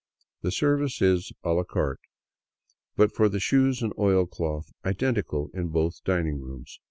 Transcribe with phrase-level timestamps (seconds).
[0.41, 5.67] The service is a la carte and, but for the shoes and oilcloth, identical in
[5.67, 6.79] both dining rooms.